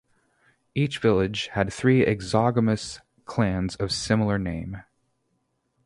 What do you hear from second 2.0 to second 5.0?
exogamous clans of similar name.